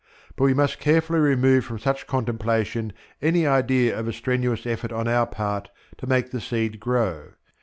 [0.35, 5.07] But we must carefully remove from such contemplation any idea of a strenuous effort on
[5.07, 7.33] our part to make the seed grow.